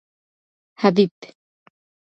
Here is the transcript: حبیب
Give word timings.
حبیب 0.81 1.15